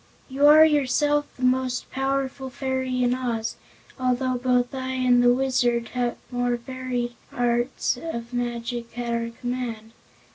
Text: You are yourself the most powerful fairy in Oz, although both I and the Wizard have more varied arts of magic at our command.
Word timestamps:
You 0.29 0.47
are 0.47 0.65
yourself 0.65 1.27
the 1.37 1.43
most 1.45 1.91
powerful 1.91 2.49
fairy 2.49 3.03
in 3.03 3.13
Oz, 3.13 3.57
although 3.99 4.33
both 4.35 4.73
I 4.73 4.93
and 4.93 5.21
the 5.21 5.31
Wizard 5.31 5.89
have 5.89 6.17
more 6.31 6.55
varied 6.55 7.13
arts 7.31 7.99
of 8.01 8.33
magic 8.33 8.97
at 8.97 9.13
our 9.13 9.29
command. 9.29 9.91